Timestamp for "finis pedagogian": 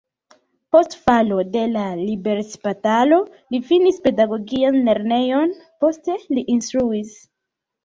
3.69-4.81